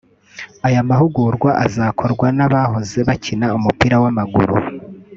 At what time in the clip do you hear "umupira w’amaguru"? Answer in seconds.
3.57-4.55